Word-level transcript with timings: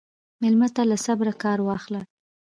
مېلمه 0.41 0.67
ته 0.75 0.81
له 0.89 0.97
صبره 1.05 1.33
کار 1.43 1.59
واخله. 1.63 2.01